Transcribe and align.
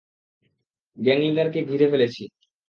Gang 0.97 1.17
লিডারকে 1.23 1.59
গিরে 1.69 1.87
ফেলেছি! 1.91 2.23